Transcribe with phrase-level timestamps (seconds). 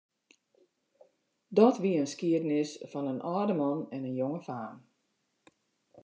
[1.57, 4.75] Dat wie in skiednis fan in âlde man en in jonge faam.